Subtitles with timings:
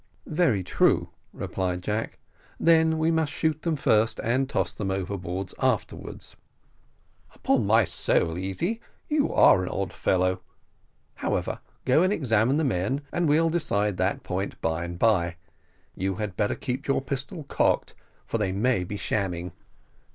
[0.25, 2.17] "Very true," replied Jack;
[2.59, 6.35] "then we must shoot them first, and toss them overboard afterwards."
[7.35, 10.41] "Upon my soul, Easy, you are an odd fellow:
[11.17, 15.35] however, go and examine the men, and we'll decide that point by and bye
[15.93, 17.93] you had better keep your pistol ready cocked
[18.25, 19.51] for they may be shamming."